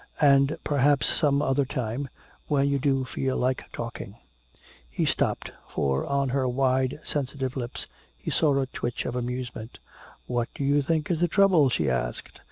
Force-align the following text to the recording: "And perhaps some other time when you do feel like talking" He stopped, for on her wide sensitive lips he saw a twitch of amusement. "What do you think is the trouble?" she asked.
"And 0.19 0.57
perhaps 0.63 1.05
some 1.05 1.43
other 1.43 1.63
time 1.63 2.09
when 2.47 2.67
you 2.69 2.79
do 2.79 3.05
feel 3.05 3.37
like 3.37 3.71
talking" 3.71 4.15
He 4.89 5.05
stopped, 5.05 5.51
for 5.69 6.07
on 6.07 6.29
her 6.29 6.47
wide 6.49 6.99
sensitive 7.03 7.55
lips 7.55 7.85
he 8.17 8.31
saw 8.31 8.59
a 8.59 8.65
twitch 8.65 9.05
of 9.05 9.15
amusement. 9.15 9.77
"What 10.25 10.49
do 10.55 10.63
you 10.63 10.81
think 10.81 11.11
is 11.11 11.19
the 11.19 11.27
trouble?" 11.27 11.69
she 11.69 11.87
asked. 11.87 12.39